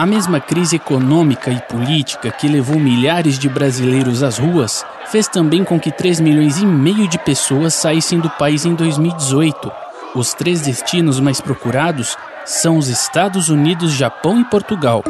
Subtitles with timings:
[0.00, 5.62] A mesma crise econômica e política que levou milhares de brasileiros às ruas fez também
[5.62, 9.70] com que 3 milhões e meio de pessoas saíssem do país em 2018.
[10.14, 12.16] Os três destinos mais procurados
[12.46, 15.04] são os Estados Unidos, Japão e Portugal.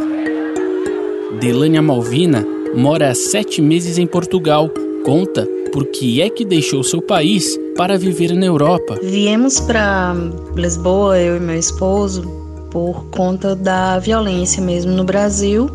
[1.38, 2.44] Delânia Malvina
[2.74, 4.68] mora há sete meses em Portugal.
[5.04, 8.98] Conta por que é que deixou seu país para viver na Europa.
[9.00, 10.16] Viemos para
[10.56, 12.39] Lisboa, eu e meu esposo,
[12.70, 15.70] por conta da violência mesmo no Brasil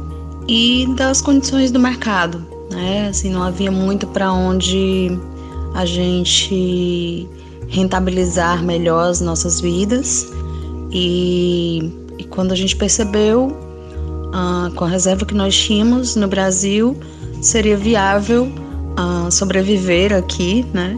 [0.48, 3.08] e das condições do mercado, né?
[3.09, 5.09] Assim, não havia muito para onde
[5.73, 7.27] a gente
[7.67, 10.31] rentabilizar melhor as nossas vidas
[10.91, 13.55] e, e quando a gente percebeu
[14.34, 16.95] ah, com a reserva que nós tínhamos no Brasil
[17.41, 18.48] seria viável
[18.95, 20.98] ah, sobreviver aqui, né?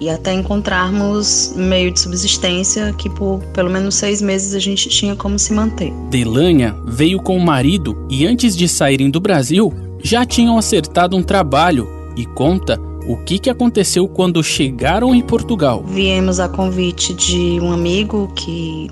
[0.00, 5.16] E até encontrarmos meio de subsistência que por pelo menos seis meses a gente tinha
[5.16, 5.92] como se manter.
[6.10, 11.22] Delânia veio com o marido e antes de saírem do Brasil já tinham acertado um
[11.22, 15.84] trabalho e conta o que, que aconteceu quando chegaram em Portugal.
[15.86, 18.88] Viemos a convite de um amigo que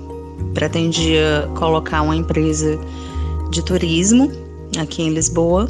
[0.53, 2.77] pretendia colocar uma empresa
[3.49, 4.31] de turismo
[4.77, 5.67] aqui em Lisboa.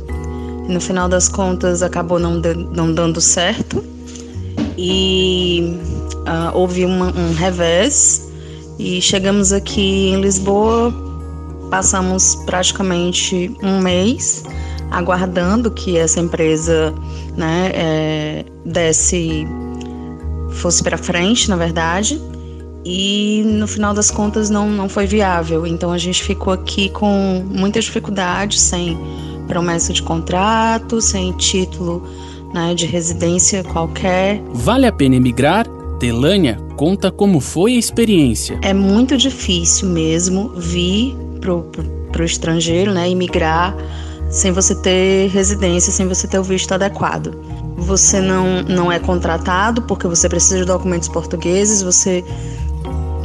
[0.67, 2.41] E no final das contas acabou não,
[2.73, 3.92] não dando certo
[4.77, 5.77] e
[6.27, 8.29] uh, houve uma, um revés
[8.79, 10.93] e chegamos aqui em Lisboa,
[11.69, 14.43] passamos praticamente um mês
[14.91, 16.93] aguardando que essa empresa
[17.35, 19.47] né, é, desse
[20.51, 22.21] fosse para frente, na verdade,
[22.85, 25.65] e no final das contas não, não foi viável.
[25.65, 28.97] Então a gente ficou aqui com muitas dificuldades, sem
[29.47, 32.07] promessa de contrato, sem título
[32.53, 34.41] né, de residência qualquer.
[34.53, 35.67] Vale a pena emigrar?
[35.99, 38.59] Telânia conta como foi a experiência.
[38.61, 43.75] É muito difícil mesmo vir pro, pro, pro estrangeiro, né, emigrar
[44.29, 47.35] sem você ter residência, sem você ter o visto adequado.
[47.77, 52.23] Você não, não é contratado porque você precisa de documentos portugueses, você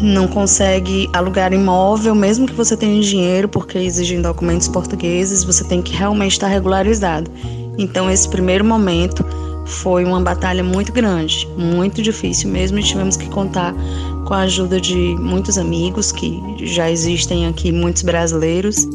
[0.00, 5.83] não consegue alugar imóvel, mesmo que você tenha dinheiro, porque exigem documentos portugueses, você tem
[5.83, 7.31] que realmente estar regularizado.
[7.78, 9.25] Então, esse primeiro momento
[9.65, 13.75] foi uma batalha muito grande, muito difícil mesmo, e tivemos que contar
[14.27, 18.89] com a ajuda de muitos amigos que já existem aqui, muitos brasileiros.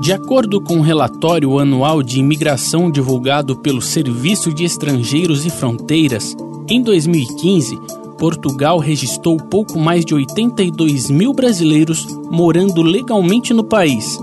[0.00, 6.36] De acordo com o relatório anual de imigração divulgado pelo Serviço de Estrangeiros e Fronteiras,
[6.68, 7.78] em 2015,
[8.18, 14.18] Portugal registrou pouco mais de 82 mil brasileiros morando legalmente no país.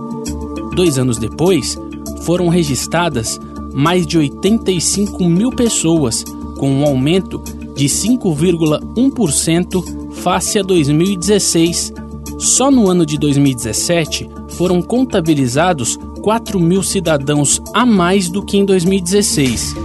[0.76, 1.78] Dois anos depois,
[2.22, 3.40] foram registradas
[3.74, 6.24] mais de 85 mil pessoas,
[6.58, 7.42] com um aumento
[7.76, 11.94] de 5,1% face a 2016.
[12.40, 18.66] Só no ano de 2017 foram contabilizados 4 mil cidadãos a mais do que em
[18.66, 19.76] 2016.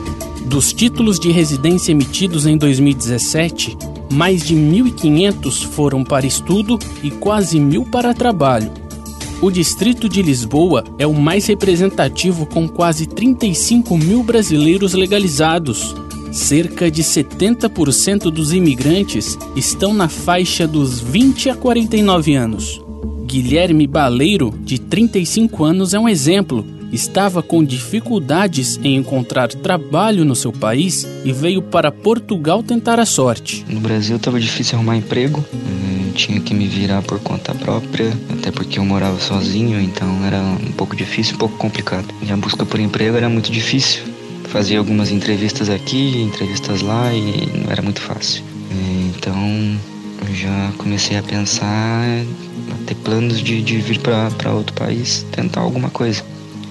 [0.46, 3.76] Dos títulos de residência emitidos em 2017,
[4.12, 8.81] mais de 1.500 foram para estudo e quase mil para trabalho.
[9.42, 15.96] O Distrito de Lisboa é o mais representativo, com quase 35 mil brasileiros legalizados.
[16.30, 22.80] Cerca de 70% dos imigrantes estão na faixa dos 20 a 49 anos.
[23.26, 26.64] Guilherme Baleiro, de 35 anos, é um exemplo.
[26.92, 33.04] Estava com dificuldades em encontrar trabalho no seu país e veio para Portugal tentar a
[33.04, 33.64] sorte.
[33.68, 35.44] No Brasil estava difícil arrumar emprego
[36.12, 40.72] tinha que me virar por conta própria, até porque eu morava sozinho, então era um
[40.72, 42.06] pouco difícil, um pouco complicado.
[42.22, 44.02] E a busca por emprego era muito difícil.
[44.44, 48.44] Fazia algumas entrevistas aqui, entrevistas lá e não era muito fácil.
[49.16, 49.78] Então
[50.28, 55.60] eu já comecei a pensar, a ter planos de, de vir para outro país, tentar
[55.60, 56.22] alguma coisa.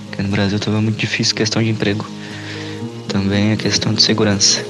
[0.07, 2.05] Porque no Brasil estava muito difícil questão de emprego.
[3.07, 4.63] Também a questão de segurança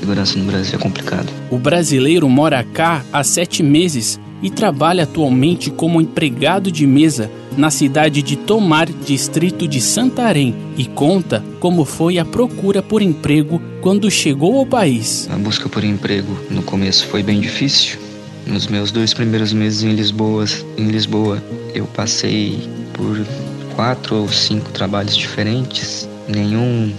[0.00, 1.28] segurança no Brasil é complicado.
[1.50, 7.70] O brasileiro mora cá há sete meses e trabalha atualmente como empregado de mesa na
[7.70, 14.10] cidade de Tomar, distrito de Santarém, e conta como foi a procura por emprego quando
[14.10, 15.28] chegou ao país.
[15.30, 17.98] A busca por emprego no começo foi bem difícil.
[18.46, 20.46] Nos meus dois primeiros meses em Lisboa,
[20.78, 21.42] em Lisboa,
[21.74, 22.58] eu passei
[22.94, 23.20] por
[23.76, 26.08] quatro ou cinco trabalhos diferentes.
[26.26, 26.92] Nenhum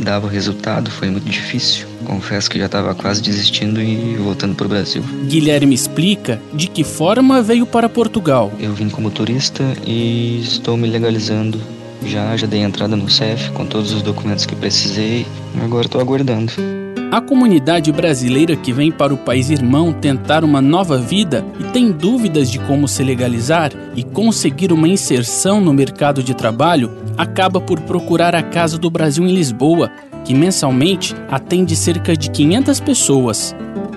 [0.00, 1.86] dava resultado, foi muito difícil.
[2.04, 5.02] Confesso que já estava quase desistindo e voltando para o Brasil.
[5.26, 8.52] Guilherme explica de que forma veio para Portugal.
[8.58, 11.60] Eu vim como turista e estou me legalizando.
[12.04, 15.26] Já, já dei entrada no CEF com todos os documentos que precisei.
[15.62, 16.79] Agora estou aguardando.
[17.10, 21.90] A comunidade brasileira que vem para o país irmão tentar uma nova vida e tem
[21.90, 27.80] dúvidas de como se legalizar e conseguir uma inserção no mercado de trabalho acaba por
[27.80, 29.90] procurar a Casa do Brasil em Lisboa,
[30.24, 33.56] que mensalmente atende cerca de 500 pessoas.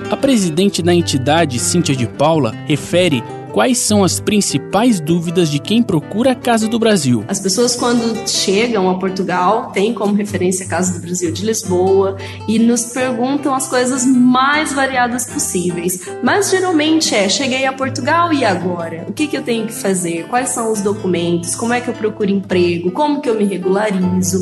[0.09, 5.83] A presidente da entidade, Cíntia de Paula, refere quais são as principais dúvidas de quem
[5.83, 7.23] procura a Casa do Brasil.
[7.27, 12.17] As pessoas, quando chegam a Portugal, têm como referência a Casa do Brasil de Lisboa
[12.47, 16.01] e nos perguntam as coisas mais variadas possíveis.
[16.23, 19.05] Mas geralmente é: cheguei a Portugal e agora?
[19.07, 20.25] O que, que eu tenho que fazer?
[20.27, 21.55] Quais são os documentos?
[21.55, 22.91] Como é que eu procuro emprego?
[22.91, 24.41] Como que eu me regularizo?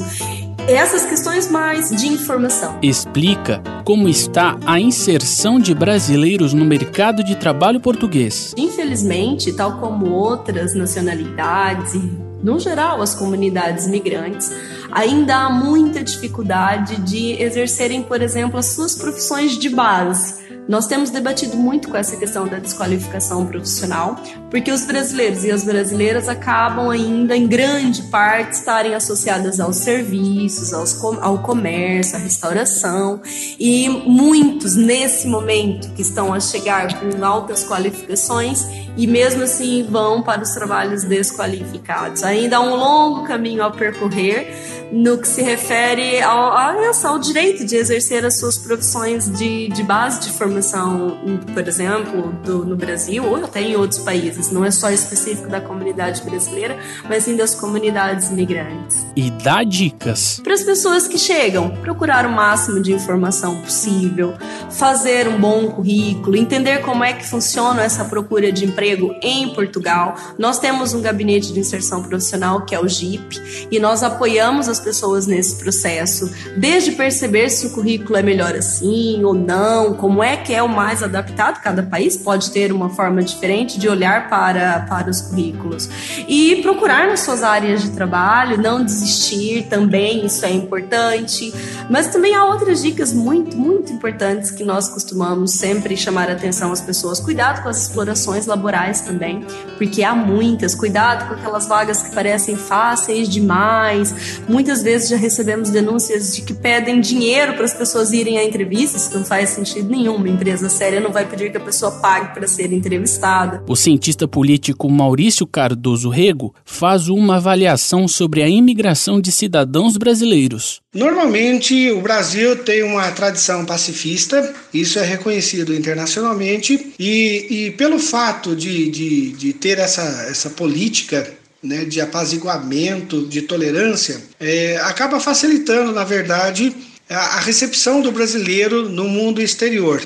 [0.67, 2.77] Essas questões mais de informação.
[2.81, 8.53] Explica como está a inserção de brasileiros no mercado de trabalho português.
[8.57, 14.51] Infelizmente, tal como outras nacionalidades e, no geral, as comunidades migrantes,
[14.91, 20.41] ainda há muita dificuldade de exercerem, por exemplo, as suas profissões de base.
[20.67, 24.15] Nós temos debatido muito com essa questão da desqualificação profissional,
[24.49, 30.71] porque os brasileiros e as brasileiras acabam ainda, em grande parte, estarem associadas aos serviços,
[30.71, 33.21] aos, ao comércio, à restauração,
[33.59, 38.63] e muitos, nesse momento, que estão a chegar com altas qualificações
[38.97, 42.23] e mesmo assim vão para os trabalhos desqualificados.
[42.23, 44.60] Ainda há um longo caminho a percorrer
[44.91, 46.57] no que se refere ao,
[47.05, 51.17] ao, direito de exercer as suas profissões de, de base de formação,
[51.53, 54.51] por exemplo, do, no Brasil ou até em outros países.
[54.51, 56.77] Não é só específico da comunidade brasileira,
[57.07, 59.05] mas sim das comunidades migrantes.
[59.15, 64.33] E dá dicas para as pessoas que chegam: procurar o máximo de informação possível,
[64.69, 70.15] fazer um bom currículo, entender como é que funciona essa procura de emprego em Portugal.
[70.37, 74.80] Nós temos um gabinete de inserção profissional que é o GIP e nós apoiamos as
[74.81, 80.37] pessoas nesse processo, desde perceber se o currículo é melhor assim ou não, como é
[80.37, 84.81] que é o mais adaptado, cada país pode ter uma forma diferente de olhar para,
[84.89, 85.89] para os currículos.
[86.27, 91.53] E procurar nas suas áreas de trabalho, não desistir também, isso é importante.
[91.89, 96.71] Mas também há outras dicas muito, muito importantes que nós costumamos sempre chamar a atenção
[96.71, 97.19] às pessoas.
[97.19, 99.45] Cuidado com as explorações laborais também,
[99.77, 100.73] porque há muitas.
[100.73, 104.41] Cuidado com aquelas vagas que parecem fáceis demais.
[104.47, 108.43] Muitas muitas vezes já recebemos denúncias de que pedem dinheiro para as pessoas irem à
[108.45, 110.15] entrevista, isso não faz sentido nenhum.
[110.15, 113.61] Uma empresa séria não vai pedir que a pessoa pague para ser entrevistada.
[113.67, 120.79] O cientista político Maurício Cardoso Rego faz uma avaliação sobre a imigração de cidadãos brasileiros.
[120.93, 128.55] Normalmente, o Brasil tem uma tradição pacifista, isso é reconhecido internacionalmente, e, e pelo fato
[128.55, 135.91] de, de, de ter essa, essa política né, de apaziguamento, de tolerância, é, acaba facilitando,
[135.91, 136.75] na verdade,
[137.09, 140.01] a, a recepção do brasileiro no mundo exterior.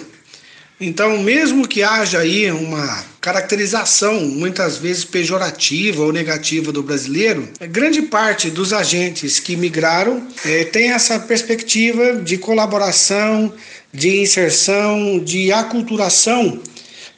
[0.80, 8.02] Então, mesmo que haja aí uma caracterização muitas vezes pejorativa ou negativa do brasileiro, grande
[8.02, 13.54] parte dos agentes que migraram é, tem essa perspectiva de colaboração,
[13.94, 16.62] de inserção, de aculturação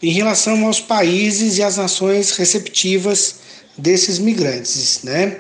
[0.04, 3.47] em relação aos países e às nações receptivas
[3.78, 5.38] desses migrantes, né?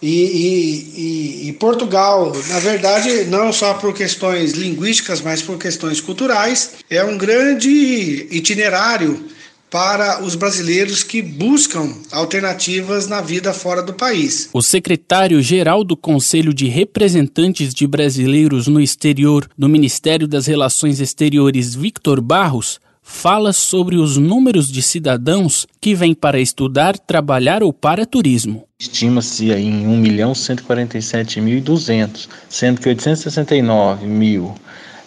[0.00, 6.00] E, e, e, e, Portugal, na verdade, não só por questões linguísticas, mas por questões
[6.00, 9.24] culturais, é um grande itinerário
[9.70, 14.48] para os brasileiros que buscam alternativas na vida fora do país.
[14.52, 21.74] O secretário-geral do Conselho de Representantes de Brasileiros no Exterior do Ministério das Relações Exteriores,
[21.74, 28.04] Victor Barros, fala sobre os números de cidadãos que vêm para estudar, trabalhar ou para
[28.04, 28.68] turismo.
[28.78, 34.54] Estima-se em 1.147.200, sendo que 869 mil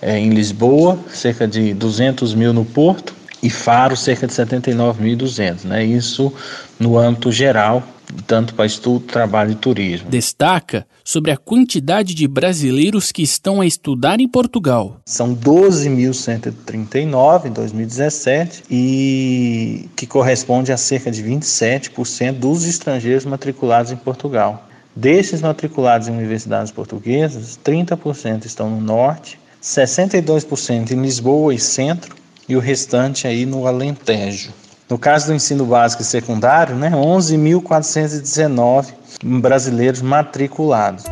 [0.02, 5.66] é, em Lisboa, cerca de 200 mil no Porto e Faro, cerca de 79.200.
[5.66, 5.86] Né?
[5.86, 6.34] Isso
[6.80, 7.84] no âmbito geral
[8.28, 10.10] tanto para estudo, trabalho e turismo.
[10.10, 14.98] Destaca sobre a quantidade de brasileiros que estão a estudar em Portugal.
[15.06, 23.98] São 12.139 em 2017 e que corresponde a cerca de 27% dos estrangeiros matriculados em
[23.98, 24.68] Portugal.
[24.96, 32.16] Desses matriculados em universidades portuguesas, 30% estão no norte, 62% em Lisboa e centro
[32.48, 34.52] e o restante aí no Alentejo.
[34.92, 38.88] No caso do ensino básico e secundário, né, 11.419
[39.24, 41.06] brasileiros matriculados.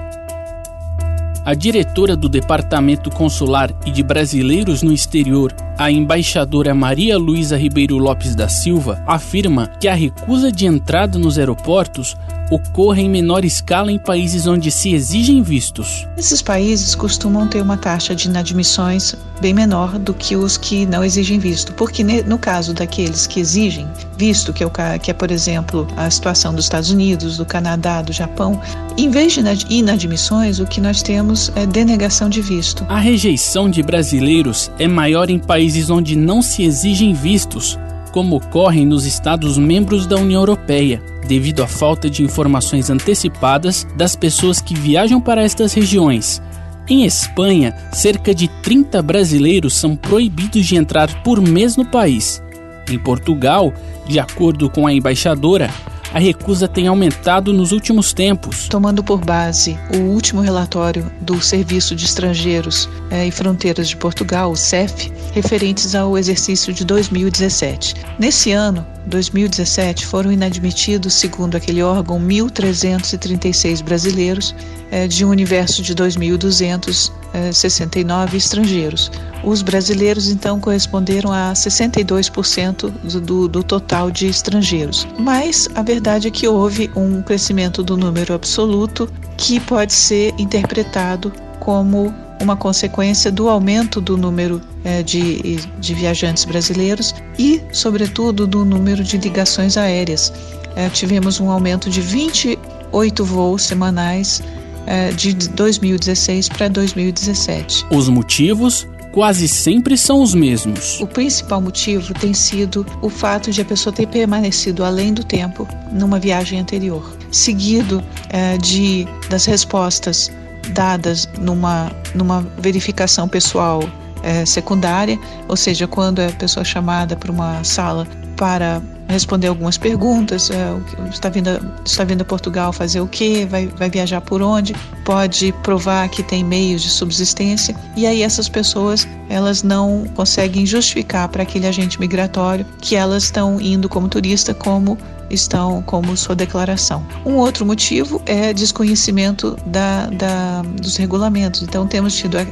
[1.45, 7.97] A diretora do Departamento Consular e de Brasileiros no Exterior, a embaixadora Maria Luísa Ribeiro
[7.97, 12.17] Lopes da Silva, afirma que a recusa de entrada nos aeroportos
[12.49, 16.07] ocorra em menor escala em países onde se exigem vistos.
[16.17, 21.03] Esses países costumam ter uma taxa de inadmissões bem menor do que os que não
[21.03, 23.87] exigem visto, porque no caso daqueles que exigem
[24.17, 28.01] visto, que é, o, que é por exemplo a situação dos Estados Unidos, do Canadá,
[28.01, 28.59] do Japão,
[28.97, 29.39] em vez de
[29.69, 32.85] inadmissões, o que nós temos é denegação de visto.
[32.89, 37.77] A rejeição de brasileiros é maior em países onde não se exigem vistos,
[38.09, 44.15] como ocorre nos Estados membros da União Europeia, devido à falta de informações antecipadas das
[44.15, 46.41] pessoas que viajam para estas regiões.
[46.89, 52.41] Em Espanha, cerca de 30 brasileiros são proibidos de entrar por mês no país.
[52.89, 53.71] Em Portugal,
[54.07, 55.69] de acordo com a embaixadora,
[56.13, 58.67] a recusa tem aumentado nos últimos tempos.
[58.67, 64.51] Tomando por base o último relatório do Serviço de Estrangeiros eh, e Fronteiras de Portugal,
[64.51, 67.93] o CEF, referentes ao exercício de 2017.
[68.17, 74.55] Nesse ano, 2017, foram inadmitidos, segundo aquele órgão, 1.336 brasileiros
[74.91, 79.09] eh, de um universo de 2.269 estrangeiros.
[79.43, 82.91] Os brasileiros, então, corresponderam a 62%
[83.21, 85.07] do, do total de estrangeiros.
[85.17, 91.31] Mas a verdade é que houve um crescimento do número absoluto que pode ser interpretado
[91.59, 98.63] como uma consequência do aumento do número é, de, de viajantes brasileiros e, sobretudo, do
[98.63, 100.31] número de ligações aéreas.
[100.75, 104.41] É, tivemos um aumento de 28 voos semanais
[104.85, 107.85] é, de 2016 para 2017.
[107.91, 110.99] Os motivos quase sempre são os mesmos.
[110.99, 115.67] O principal motivo tem sido o fato de a pessoa ter permanecido além do tempo
[115.91, 120.31] numa viagem anterior, seguido é, de das respostas
[120.73, 123.81] dadas numa, numa verificação pessoal
[124.21, 129.77] é, secundária, ou seja, quando é a pessoa chamada para uma sala para responder algumas
[129.77, 131.49] perguntas, é, está, vindo,
[131.83, 134.73] está vindo a Portugal fazer o quê, vai, vai viajar por onde,
[135.03, 141.27] pode provar que tem meios de subsistência, e aí essas pessoas elas não conseguem justificar
[141.29, 144.97] para aquele agente migratório que elas estão indo como turista como
[145.29, 147.05] estão como sua declaração.
[147.25, 151.61] Um outro motivo é desconhecimento da, da dos regulamentos.
[151.61, 152.47] Então, temos tido é,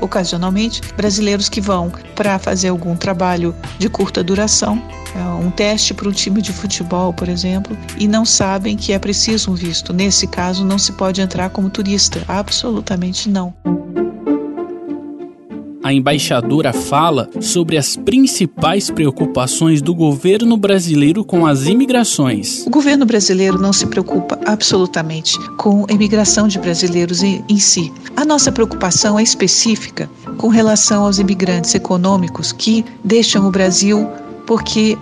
[0.00, 4.82] ocasionalmente brasileiros que vão para fazer algum trabalho de curta duração,
[5.14, 8.98] é, um teste para um time de futebol, por exemplo, e não sabem que é
[8.98, 9.92] preciso um visto.
[9.92, 12.20] Nesse caso, não se pode entrar como turista.
[12.26, 13.54] Absolutamente não
[15.84, 22.64] a embaixadora fala sobre as principais preocupações do governo brasileiro com as imigrações.
[22.64, 27.92] O governo brasileiro não se preocupa absolutamente com a imigração de brasileiros em, em si.
[28.16, 34.08] A nossa preocupação é específica com relação aos imigrantes econômicos que deixam o Brasil
[34.46, 34.96] porque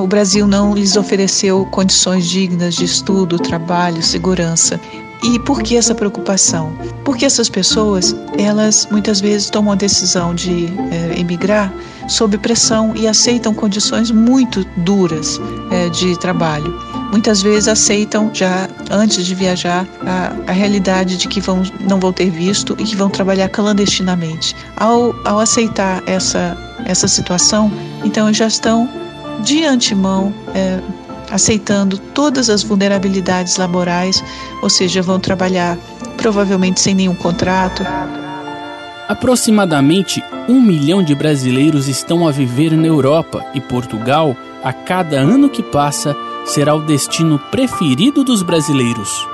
[0.00, 4.80] o Brasil não lhes ofereceu condições dignas de estudo, trabalho, segurança.
[5.22, 6.76] E por que essa preocupação?
[7.02, 11.72] Porque essas pessoas, elas muitas vezes tomam a decisão de é, emigrar
[12.08, 16.78] sob pressão e aceitam condições muito duras é, de trabalho.
[17.10, 22.12] Muitas vezes aceitam já antes de viajar a, a realidade de que vão, não vão
[22.12, 24.54] ter visto e que vão trabalhar clandestinamente.
[24.76, 27.72] Ao, ao aceitar essa, essa situação,
[28.04, 29.03] então já estão
[29.42, 30.80] de antemão é,
[31.30, 34.22] aceitando todas as vulnerabilidades laborais,
[34.62, 35.76] ou seja, vão trabalhar
[36.16, 37.84] provavelmente sem nenhum contrato.
[39.08, 45.48] Aproximadamente um milhão de brasileiros estão a viver na Europa e Portugal, a cada ano
[45.48, 49.33] que passa, será o destino preferido dos brasileiros.